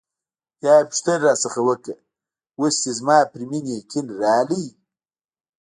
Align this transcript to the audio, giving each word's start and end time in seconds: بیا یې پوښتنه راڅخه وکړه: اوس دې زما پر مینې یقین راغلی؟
بیا 0.59 0.73
یې 0.79 0.87
پوښتنه 0.89 1.17
راڅخه 1.25 1.61
وکړه: 1.65 1.95
اوس 2.59 2.75
دې 2.83 2.91
زما 2.99 3.17
پر 3.31 3.41
مینې 3.49 3.71
یقین 3.79 4.05
راغلی؟ 4.21 4.67